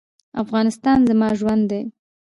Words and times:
افغانستان 0.43 0.97
زما 1.09 1.29
ژوند 1.39 1.63
دی 1.69 1.81